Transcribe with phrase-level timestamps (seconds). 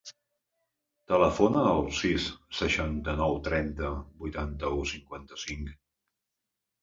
[1.11, 2.25] Telefona al sis,
[2.59, 3.91] seixanta-nou, trenta,
[4.23, 5.69] vuitanta-u, cinquanta-cinc.